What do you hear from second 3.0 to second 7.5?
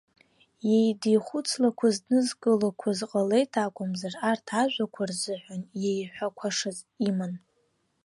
ҟалеит акәымзар, арҭ ажәақәа рзыҳәан иеиҳәақәашаз иман.